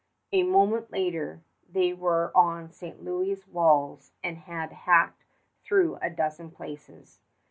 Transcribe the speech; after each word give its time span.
A 0.31 0.41
moment 0.41 0.91
later 0.91 1.43
they 1.71 1.93
were 1.93 2.31
on 2.35 2.71
St. 2.71 3.03
Louis' 3.03 3.45
walls 3.47 4.13
and 4.23 4.35
had 4.35 4.71
hacked 4.71 5.25
through 5.63 5.97
a 5.97 6.09
dozen 6.09 6.49
places. 6.49 7.19